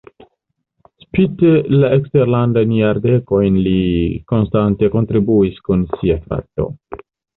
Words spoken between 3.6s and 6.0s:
li konstante kontribuis kun